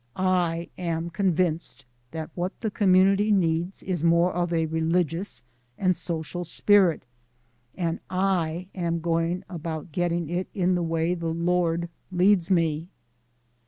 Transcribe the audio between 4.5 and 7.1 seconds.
a religious and social spirit,